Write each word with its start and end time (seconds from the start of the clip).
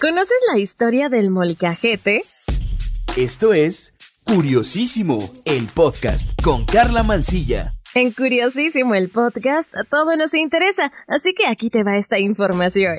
¿Conoces 0.00 0.36
la 0.52 0.60
historia 0.60 1.08
del 1.08 1.28
molcajete? 1.28 2.22
Esto 3.16 3.52
es 3.52 3.94
Curiosísimo, 4.22 5.18
el 5.44 5.66
podcast 5.66 6.40
con 6.40 6.64
Carla 6.66 7.02
Mancilla. 7.02 7.74
En 7.96 8.12
Curiosísimo, 8.12 8.94
el 8.94 9.08
podcast, 9.08 9.68
todo 9.90 10.16
nos 10.16 10.34
interesa, 10.34 10.92
así 11.08 11.34
que 11.34 11.48
aquí 11.48 11.68
te 11.68 11.82
va 11.82 11.96
esta 11.96 12.20
información. 12.20 12.98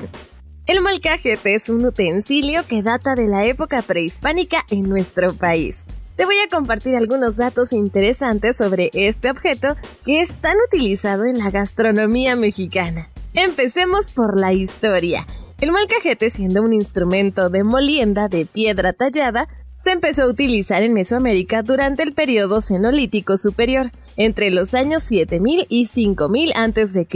El 0.66 0.82
molcajete 0.82 1.56
es 1.56 1.70
un 1.70 1.86
utensilio 1.86 2.68
que 2.68 2.84
data 2.84 3.16
de 3.16 3.28
la 3.28 3.46
época 3.46 3.82
prehispánica 3.82 4.66
en 4.70 4.90
nuestro 4.90 5.34
país. 5.34 5.86
Te 6.18 6.26
voy 6.26 6.36
a 6.40 6.50
compartir 6.50 6.98
algunos 6.98 7.38
datos 7.38 7.72
interesantes 7.72 8.58
sobre 8.58 8.90
este 8.92 9.32
objeto 9.32 9.78
que 10.06 10.20
es 10.20 10.34
tan 10.34 10.58
utilizado 10.68 11.24
en 11.24 11.38
la 11.38 11.50
gastronomía 11.50 12.36
mexicana. 12.36 13.10
Empecemos 13.34 14.12
por 14.12 14.38
la 14.38 14.52
historia. 14.52 15.26
El 15.62 15.74
molcajete, 15.74 16.30
siendo 16.30 16.62
un 16.62 16.72
instrumento 16.72 17.50
de 17.50 17.66
molienda 17.66 18.30
de 18.30 18.46
piedra 18.46 18.94
tallada, 18.94 19.50
se 19.76 19.92
empezó 19.92 20.24
a 20.24 20.28
utilizar 20.28 20.84
en 20.84 20.94
Mesoamérica 20.94 21.64
durante 21.64 22.02
el 22.04 22.14
periodo 22.14 22.62
cenolítico 22.62 23.38
superior, 23.38 23.92
entre 24.16 24.52
los 24.52 24.74
años 24.74 25.04
7000 25.04 25.66
y 25.68 25.88
5000 25.88 26.54
a.C. 26.56 27.08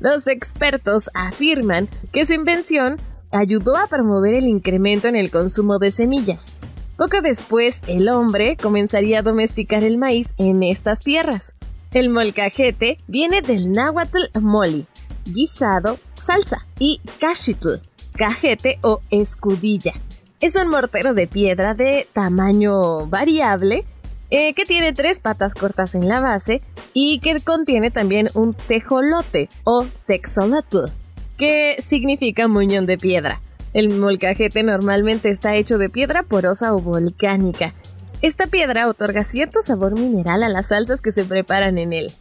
Los 0.00 0.26
expertos 0.28 1.10
afirman 1.12 1.88
que 2.10 2.24
su 2.24 2.32
invención 2.32 2.98
ayudó 3.30 3.76
a 3.76 3.86
promover 3.86 4.34
el 4.34 4.48
incremento 4.48 5.06
en 5.06 5.16
el 5.16 5.30
consumo 5.30 5.78
de 5.78 5.90
semillas. 5.90 6.56
Poco 6.96 7.20
después, 7.20 7.82
el 7.86 8.08
hombre 8.08 8.56
comenzaría 8.56 9.18
a 9.18 9.22
domesticar 9.22 9.84
el 9.84 9.98
maíz 9.98 10.34
en 10.38 10.62
estas 10.62 11.00
tierras. 11.00 11.52
El 11.92 12.08
molcajete 12.08 12.96
viene 13.06 13.42
del 13.42 13.72
náhuatl 13.72 14.38
moli, 14.40 14.86
guisado, 15.32 15.98
salsa 16.14 16.66
y 16.78 17.00
cachitl, 17.20 17.76
cajete 18.16 18.78
o 18.82 19.00
escudilla. 19.10 19.92
Es 20.40 20.54
un 20.56 20.68
mortero 20.68 21.14
de 21.14 21.26
piedra 21.26 21.74
de 21.74 22.06
tamaño 22.12 23.06
variable 23.06 23.84
eh, 24.30 24.52
que 24.54 24.64
tiene 24.64 24.92
tres 24.92 25.18
patas 25.20 25.54
cortas 25.54 25.94
en 25.94 26.06
la 26.06 26.20
base 26.20 26.60
y 26.92 27.18
que 27.20 27.40
contiene 27.40 27.90
también 27.90 28.28
un 28.34 28.54
tejolote 28.54 29.48
o 29.64 29.86
texolotl, 30.06 30.90
que 31.38 31.76
significa 31.82 32.46
muñón 32.46 32.84
de 32.84 32.98
piedra. 32.98 33.40
El 33.72 33.88
molcajete 33.90 34.62
normalmente 34.62 35.30
está 35.30 35.54
hecho 35.54 35.78
de 35.78 35.88
piedra 35.88 36.22
porosa 36.22 36.74
o 36.74 36.80
volcánica. 36.80 37.72
Esta 38.20 38.46
piedra 38.46 38.88
otorga 38.88 39.24
cierto 39.24 39.62
sabor 39.62 39.98
mineral 39.98 40.42
a 40.42 40.48
las 40.48 40.68
salsas 40.68 41.00
que 41.00 41.12
se 41.12 41.24
preparan 41.24 41.78
en 41.78 41.92
él. 41.92 42.12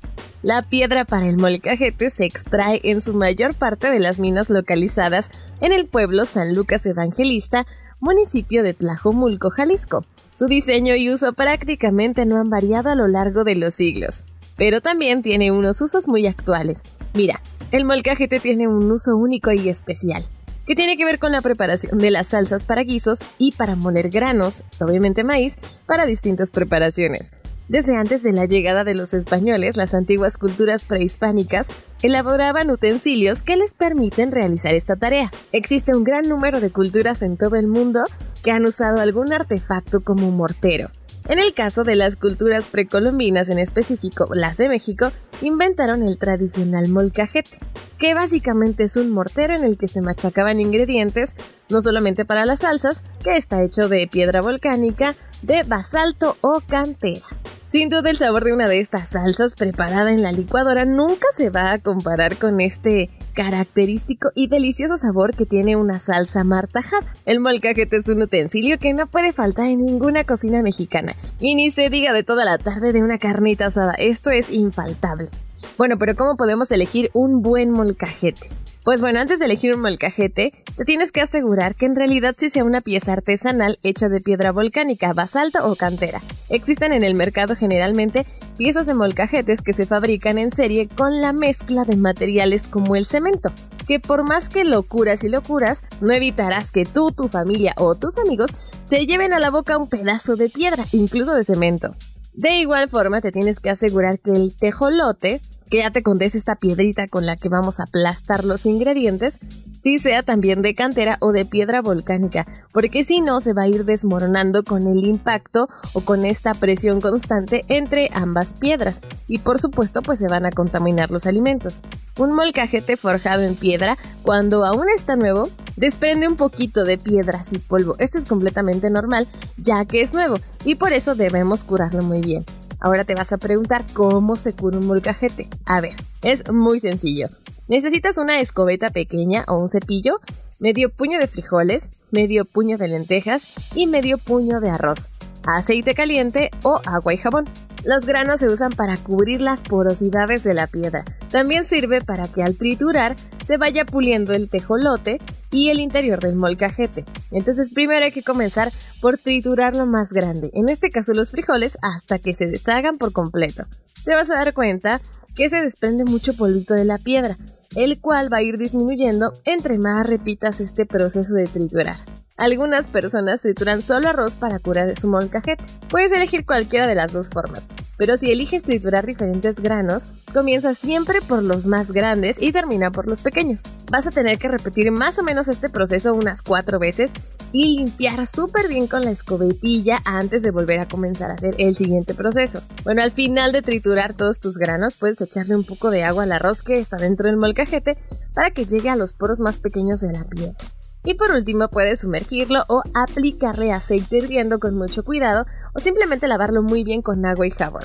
La 0.43 0.61
piedra 0.61 1.03
para 1.03 1.27
el 1.27 1.37
molcajete 1.37 2.11
se 2.11 2.25
extrae 2.25 2.79
en 2.83 3.01
su 3.01 3.13
mayor 3.13 3.55
parte 3.55 3.89
de 3.89 3.99
las 3.99 4.19
minas 4.19 4.51
localizadas 4.51 5.31
en 5.61 5.71
el 5.71 5.87
pueblo 5.87 6.25
San 6.25 6.53
Lucas 6.53 6.85
Evangelista, 6.85 7.65
municipio 7.99 8.61
de 8.61 8.75
Tlajomulco, 8.75 9.49
Jalisco. 9.49 10.05
Su 10.31 10.45
diseño 10.45 10.95
y 10.95 11.11
uso 11.11 11.33
prácticamente 11.33 12.27
no 12.27 12.37
han 12.37 12.51
variado 12.51 12.91
a 12.91 12.95
lo 12.95 13.07
largo 13.07 13.43
de 13.43 13.55
los 13.55 13.73
siglos, 13.73 14.25
pero 14.55 14.79
también 14.79 15.23
tiene 15.23 15.51
unos 15.51 15.81
usos 15.81 16.07
muy 16.07 16.27
actuales. 16.27 16.81
Mira, 17.15 17.41
el 17.71 17.83
molcajete 17.83 18.39
tiene 18.39 18.67
un 18.67 18.91
uso 18.91 19.17
único 19.17 19.51
y 19.51 19.69
especial, 19.69 20.23
que 20.67 20.75
tiene 20.75 20.97
que 20.97 21.05
ver 21.05 21.17
con 21.17 21.31
la 21.31 21.41
preparación 21.41 21.97
de 21.97 22.11
las 22.11 22.27
salsas 22.27 22.63
para 22.63 22.83
guisos 22.83 23.21
y 23.39 23.53
para 23.53 23.75
moler 23.75 24.09
granos, 24.09 24.65
obviamente 24.79 25.23
maíz, 25.23 25.55
para 25.87 26.05
distintas 26.05 26.51
preparaciones. 26.51 27.31
Desde 27.69 27.97
antes 27.97 28.23
de 28.23 28.31
la 28.31 28.45
llegada 28.45 28.85
de 28.85 28.95
los 28.95 29.13
españoles, 29.13 29.75
las 29.75 29.93
antiguas 29.93 30.37
culturas 30.37 30.85
prehispánicas 30.85 31.67
elaboraban 32.01 32.71
utensilios 32.71 33.43
que 33.43 33.57
les 33.57 33.73
permiten 33.73 34.31
realizar 34.31 34.73
esta 34.73 34.95
tarea. 34.95 35.29
Existe 35.51 35.93
un 35.93 36.05
gran 36.05 36.29
número 36.29 36.61
de 36.61 36.69
culturas 36.69 37.21
en 37.21 37.35
todo 37.35 37.57
el 37.57 37.67
mundo 37.67 38.05
que 38.41 38.51
han 38.51 38.65
usado 38.65 39.01
algún 39.01 39.33
artefacto 39.33 39.99
como 39.99 40.31
mortero. 40.31 40.89
En 41.27 41.39
el 41.39 41.53
caso 41.53 41.83
de 41.83 41.97
las 41.97 42.15
culturas 42.15 42.67
precolombinas, 42.67 43.49
en 43.49 43.59
específico 43.59 44.29
las 44.33 44.55
de 44.55 44.69
México, 44.69 45.11
inventaron 45.41 46.03
el 46.03 46.17
tradicional 46.17 46.87
molcajete, 46.87 47.57
que 47.97 48.13
básicamente 48.13 48.85
es 48.85 48.95
un 48.95 49.09
mortero 49.09 49.53
en 49.53 49.65
el 49.65 49.77
que 49.77 49.89
se 49.89 49.99
machacaban 49.99 50.61
ingredientes, 50.61 51.35
no 51.69 51.81
solamente 51.81 52.23
para 52.23 52.45
las 52.45 52.59
salsas, 52.59 53.01
que 53.21 53.35
está 53.35 53.61
hecho 53.61 53.89
de 53.89 54.07
piedra 54.07 54.39
volcánica, 54.39 55.15
de 55.41 55.63
basalto 55.63 56.37
o 56.39 56.61
cantera. 56.65 57.25
Sin 57.67 57.89
duda 57.89 58.09
el 58.09 58.17
sabor 58.17 58.45
de 58.45 58.53
una 58.53 58.69
de 58.69 58.79
estas 58.79 59.09
salsas 59.09 59.53
preparada 59.53 60.13
en 60.13 60.23
la 60.23 60.31
licuadora 60.31 60.85
nunca 60.85 61.27
se 61.35 61.49
va 61.49 61.73
a 61.73 61.79
comparar 61.79 62.37
con 62.37 62.61
este 62.61 63.09
característico 63.33 64.29
y 64.33 64.47
delicioso 64.47 64.95
sabor 64.95 65.35
que 65.35 65.45
tiene 65.45 65.75
una 65.75 65.99
salsa 65.99 66.45
martajada. 66.45 67.05
El 67.25 67.41
molcajete 67.41 67.97
es 67.97 68.07
un 68.07 68.21
utensilio 68.21 68.79
que 68.79 68.93
no 68.93 69.05
puede 69.05 69.33
faltar 69.33 69.65
en 69.65 69.85
ninguna 69.85 70.23
cocina 70.23 70.61
mexicana. 70.61 71.11
Y 71.41 71.55
ni 71.55 71.69
se 71.69 71.89
diga 71.89 72.13
de 72.13 72.23
toda 72.23 72.45
la 72.45 72.57
tarde 72.57 72.93
de 72.93 73.03
una 73.03 73.17
carnita 73.17 73.65
asada, 73.65 73.95
esto 73.95 74.29
es 74.29 74.49
infaltable. 74.49 75.29
Bueno, 75.77 75.97
pero 75.97 76.15
¿cómo 76.15 76.37
podemos 76.37 76.71
elegir 76.71 77.11
un 77.13 77.41
buen 77.41 77.71
molcajete? 77.71 78.47
Pues 78.87 79.01
bueno, 79.01 79.19
antes 79.19 79.39
de 79.39 79.45
elegir 79.47 79.75
un 79.75 79.81
molcajete, 79.81 80.53
te 80.77 80.85
tienes 80.85 81.11
que 81.11 81.19
asegurar 81.19 81.75
que 81.75 81.85
en 81.85 81.97
realidad 81.97 82.33
sí 82.37 82.49
sea 82.49 82.63
una 82.63 82.79
pieza 82.79 83.11
artesanal 83.11 83.79
hecha 83.83 84.07
de 84.07 84.21
piedra 84.21 84.53
volcánica, 84.53 85.11
basalto 85.11 85.69
o 85.69 85.75
cantera. 85.75 86.21
Existen 86.47 86.93
en 86.93 87.03
el 87.03 87.13
mercado 87.13 87.57
generalmente 87.57 88.25
piezas 88.57 88.85
de 88.85 88.93
molcajetes 88.93 89.61
que 89.61 89.73
se 89.73 89.85
fabrican 89.85 90.37
en 90.37 90.53
serie 90.53 90.87
con 90.87 91.19
la 91.19 91.33
mezcla 91.33 91.83
de 91.83 91.97
materiales 91.97 92.69
como 92.69 92.95
el 92.95 93.05
cemento, 93.05 93.51
que 93.89 93.99
por 93.99 94.23
más 94.23 94.47
que 94.47 94.63
locuras 94.63 95.21
y 95.25 95.27
locuras, 95.27 95.83
no 95.99 96.13
evitarás 96.13 96.71
que 96.71 96.85
tú, 96.85 97.11
tu 97.11 97.27
familia 97.27 97.73
o 97.75 97.93
tus 97.95 98.17
amigos 98.17 98.51
se 98.85 99.05
lleven 99.05 99.33
a 99.33 99.39
la 99.39 99.49
boca 99.49 99.77
un 99.77 99.89
pedazo 99.89 100.37
de 100.37 100.47
piedra, 100.47 100.85
incluso 100.93 101.33
de 101.33 101.43
cemento. 101.43 101.93
De 102.31 102.55
igual 102.55 102.87
forma, 102.87 103.19
te 103.19 103.33
tienes 103.33 103.59
que 103.59 103.69
asegurar 103.69 104.19
que 104.19 104.31
el 104.31 104.55
tejolote 104.55 105.41
que 105.69 105.77
ya 105.77 105.91
te 105.91 106.03
contés 106.03 106.35
esta 106.35 106.55
piedrita 106.55 107.07
con 107.07 107.25
la 107.25 107.35
que 107.35 107.49
vamos 107.49 107.79
a 107.79 107.83
aplastar 107.83 108.43
los 108.43 108.65
ingredientes, 108.65 109.39
si 109.77 109.99
sea 109.99 110.23
también 110.23 110.61
de 110.61 110.75
cantera 110.75 111.17
o 111.19 111.31
de 111.31 111.45
piedra 111.45 111.81
volcánica, 111.81 112.45
porque 112.71 113.03
si 113.03 113.21
no 113.21 113.41
se 113.41 113.53
va 113.53 113.63
a 113.63 113.67
ir 113.67 113.85
desmoronando 113.85 114.63
con 114.63 114.87
el 114.87 115.05
impacto 115.05 115.69
o 115.93 116.01
con 116.01 116.25
esta 116.25 116.53
presión 116.53 117.01
constante 117.01 117.63
entre 117.67 118.09
ambas 118.13 118.53
piedras 118.53 119.01
y 119.27 119.39
por 119.39 119.59
supuesto 119.59 120.01
pues 120.01 120.19
se 120.19 120.27
van 120.27 120.45
a 120.45 120.51
contaminar 120.51 121.11
los 121.11 121.25
alimentos. 121.25 121.81
Un 122.17 122.33
molcajete 122.33 122.97
forjado 122.97 123.43
en 123.43 123.55
piedra, 123.55 123.97
cuando 124.23 124.65
aún 124.65 124.87
está 124.95 125.15
nuevo, 125.15 125.49
desprende 125.75 126.27
un 126.27 126.35
poquito 126.35 126.83
de 126.83 126.97
piedras 126.97 127.53
y 127.53 127.59
polvo. 127.59 127.95
Esto 127.99 128.17
es 128.17 128.25
completamente 128.25 128.89
normal 128.89 129.27
ya 129.57 129.85
que 129.85 130.01
es 130.01 130.13
nuevo 130.13 130.39
y 130.65 130.75
por 130.75 130.93
eso 130.93 131.15
debemos 131.15 131.63
curarlo 131.63 132.01
muy 132.01 132.21
bien. 132.21 132.43
Ahora 132.79 133.03
te 133.03 133.15
vas 133.15 133.33
a 133.33 133.37
preguntar 133.37 133.85
cómo 133.93 134.35
se 134.35 134.53
cura 134.53 134.77
un 134.77 134.87
molcajete. 134.87 135.47
A 135.65 135.81
ver, 135.81 135.95
es 136.21 136.51
muy 136.51 136.79
sencillo. 136.79 137.29
Necesitas 137.67 138.17
una 138.17 138.39
escobeta 138.39 138.89
pequeña 138.89 139.43
o 139.47 139.59
un 139.59 139.69
cepillo, 139.69 140.19
medio 140.59 140.89
puño 140.89 141.19
de 141.19 141.27
frijoles, 141.27 141.89
medio 142.11 142.45
puño 142.45 142.77
de 142.77 142.87
lentejas 142.87 143.53
y 143.75 143.87
medio 143.87 144.17
puño 144.17 144.59
de 144.61 144.69
arroz, 144.69 145.09
aceite 145.45 145.93
caliente 145.93 146.49
o 146.63 146.81
agua 146.85 147.13
y 147.13 147.17
jabón. 147.17 147.45
Los 147.83 148.05
granos 148.05 148.39
se 148.39 148.47
usan 148.47 148.71
para 148.71 148.97
cubrir 148.97 149.41
las 149.41 149.63
porosidades 149.63 150.43
de 150.43 150.53
la 150.53 150.67
piedra. 150.67 151.03
También 151.31 151.65
sirve 151.65 152.01
para 152.01 152.27
que 152.27 152.43
al 152.43 152.55
triturar 152.55 153.15
se 153.45 153.57
vaya 153.57 153.85
puliendo 153.85 154.33
el 154.33 154.49
tejolote 154.49 155.19
y 155.57 155.69
el 155.69 155.79
interior 155.79 156.19
del 156.19 156.35
molcajete. 156.35 157.03
Entonces 157.31 157.71
primero 157.71 158.05
hay 158.05 158.11
que 158.11 158.21
comenzar 158.21 158.71
por 159.01 159.17
triturar 159.17 159.75
lo 159.75 159.87
más 159.87 160.13
grande, 160.13 160.51
en 160.53 160.69
este 160.69 160.91
caso 160.91 161.13
los 161.13 161.31
frijoles, 161.31 161.79
hasta 161.81 162.19
que 162.19 162.35
se 162.35 162.45
deshagan 162.45 162.99
por 162.99 163.11
completo. 163.11 163.65
Te 164.05 164.13
vas 164.13 164.29
a 164.29 164.35
dar 164.35 164.53
cuenta 164.53 165.01
que 165.35 165.49
se 165.49 165.59
desprende 165.59 166.05
mucho 166.05 166.35
polvito 166.37 166.75
de 166.75 166.85
la 166.85 166.99
piedra, 166.99 167.37
el 167.75 167.99
cual 167.99 168.31
va 168.31 168.37
a 168.37 168.41
ir 168.43 168.59
disminuyendo 168.59 169.33
entre 169.45 169.79
más 169.79 170.05
repitas 170.05 170.59
este 170.59 170.85
proceso 170.85 171.33
de 171.33 171.45
triturar. 171.45 171.95
Algunas 172.37 172.85
personas 172.85 173.41
trituran 173.41 173.81
solo 173.81 174.09
arroz 174.09 174.35
para 174.35 174.59
curar 174.59 174.95
su 174.95 175.07
molcajete. 175.07 175.63
Puedes 175.89 176.11
elegir 176.11 176.45
cualquiera 176.45 176.85
de 176.85 176.93
las 176.93 177.13
dos 177.13 177.29
formas, 177.29 177.67
pero 177.97 178.15
si 178.17 178.31
eliges 178.31 178.63
triturar 178.63 179.05
diferentes 179.05 179.59
granos, 179.59 180.07
comienza 180.33 180.75
siempre 180.75 181.21
por 181.21 181.43
los 181.43 181.67
más 181.67 181.91
grandes 181.91 182.37
y 182.39 182.51
termina 182.51 182.91
por 182.91 183.07
los 183.07 183.21
pequeños. 183.21 183.61
Vas 183.91 184.07
a 184.07 184.11
tener 184.11 184.37
que 184.37 184.47
repetir 184.47 184.91
más 184.91 185.17
o 185.19 185.23
menos 185.23 185.47
este 185.47 185.69
proceso 185.69 186.13
unas 186.13 186.41
cuatro 186.41 186.79
veces 186.79 187.11
y 187.51 187.77
limpiar 187.77 188.27
súper 188.27 188.67
bien 188.67 188.87
con 188.87 189.05
la 189.05 189.11
escobetilla 189.11 189.99
antes 190.05 190.43
de 190.43 190.51
volver 190.51 190.79
a 190.79 190.87
comenzar 190.87 191.31
a 191.31 191.35
hacer 191.35 191.55
el 191.57 191.75
siguiente 191.75 192.13
proceso. 192.13 192.61
Bueno, 192.83 193.01
al 193.01 193.11
final 193.11 193.51
de 193.51 193.61
triturar 193.61 194.13
todos 194.13 194.39
tus 194.39 194.57
granos, 194.57 194.95
puedes 194.95 195.21
echarle 195.21 195.55
un 195.55 195.63
poco 195.63 195.89
de 195.89 196.03
agua 196.03 196.23
al 196.23 196.31
arroz 196.31 196.61
que 196.61 196.79
está 196.79 196.97
dentro 196.97 197.27
del 197.27 197.37
molcajete 197.37 197.97
para 198.33 198.51
que 198.51 198.65
llegue 198.65 198.89
a 198.89 198.95
los 198.95 199.13
poros 199.13 199.39
más 199.39 199.59
pequeños 199.59 200.01
de 200.01 200.11
la 200.11 200.23
piedra. 200.25 200.57
Y 201.07 201.13
por 201.13 201.31
último 201.31 201.69
puedes 201.69 202.01
sumergirlo 202.01 202.63
o 202.67 202.83
aplicarle 202.93 203.71
aceite 203.71 204.17
hirviendo 204.17 204.59
con 204.59 204.75
mucho 204.75 205.05
cuidado 205.05 205.45
o 205.73 205.79
simplemente 205.79 206.27
lavarlo 206.27 206.63
muy 206.63 206.83
bien 206.83 207.01
con 207.01 207.25
agua 207.25 207.47
y 207.47 207.51
jabón. 207.51 207.83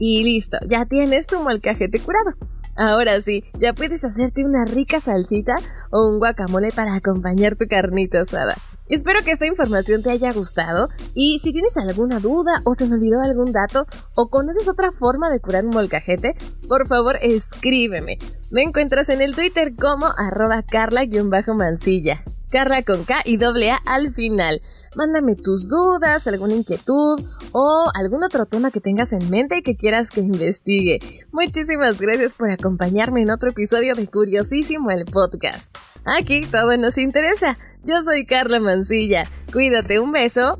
Y 0.00 0.24
listo, 0.24 0.58
ya 0.66 0.84
tienes 0.84 1.28
tu 1.28 1.40
molcajete 1.40 2.00
curado. 2.00 2.34
Ahora 2.74 3.20
sí, 3.20 3.44
ya 3.60 3.74
puedes 3.74 4.04
hacerte 4.04 4.44
una 4.44 4.64
rica 4.64 4.98
salsita 4.98 5.54
o 5.92 6.08
un 6.08 6.18
guacamole 6.18 6.72
para 6.72 6.96
acompañar 6.96 7.54
tu 7.54 7.68
carnita 7.68 8.22
asada. 8.22 8.56
Espero 8.88 9.22
que 9.22 9.30
esta 9.30 9.46
información 9.46 10.02
te 10.02 10.10
haya 10.10 10.32
gustado 10.32 10.88
y 11.14 11.38
si 11.38 11.52
tienes 11.52 11.76
alguna 11.76 12.18
duda 12.18 12.60
o 12.64 12.74
se 12.74 12.88
me 12.88 12.96
olvidó 12.96 13.22
algún 13.22 13.52
dato 13.52 13.86
o 14.16 14.30
conoces 14.30 14.66
otra 14.66 14.90
forma 14.90 15.30
de 15.30 15.38
curar 15.38 15.64
un 15.64 15.70
molcajete, 15.70 16.34
por 16.68 16.88
favor 16.88 17.20
escríbeme. 17.22 18.18
Me 18.50 18.62
encuentras 18.62 19.10
en 19.10 19.22
el 19.22 19.36
Twitter 19.36 19.76
como 19.76 20.06
arroba 20.06 20.62
carla-mancilla. 20.62 22.24
Carla 22.54 22.84
con 22.84 23.02
K 23.02 23.22
y 23.24 23.36
doble 23.36 23.72
A 23.72 23.80
al 23.84 24.14
final. 24.14 24.62
Mándame 24.94 25.34
tus 25.34 25.68
dudas, 25.68 26.24
alguna 26.28 26.54
inquietud 26.54 27.20
o 27.50 27.90
algún 27.92 28.22
otro 28.22 28.46
tema 28.46 28.70
que 28.70 28.80
tengas 28.80 29.12
en 29.12 29.28
mente 29.28 29.58
y 29.58 29.62
que 29.62 29.74
quieras 29.74 30.12
que 30.12 30.20
investigue. 30.20 31.00
Muchísimas 31.32 31.98
gracias 31.98 32.32
por 32.32 32.48
acompañarme 32.48 33.22
en 33.22 33.30
otro 33.30 33.50
episodio 33.50 33.96
de 33.96 34.06
Curiosísimo 34.06 34.92
el 34.92 35.04
podcast. 35.04 35.68
Aquí 36.04 36.42
todo 36.42 36.76
nos 36.76 36.96
interesa. 36.96 37.58
Yo 37.82 38.04
soy 38.04 38.24
Carla 38.24 38.60
Mancilla. 38.60 39.28
Cuídate, 39.52 39.98
un 39.98 40.12
beso. 40.12 40.56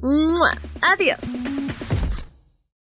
Adiós. 0.82 1.63